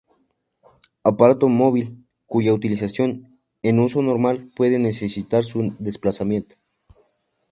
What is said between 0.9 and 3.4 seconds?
Aparato movible, cuya utilización,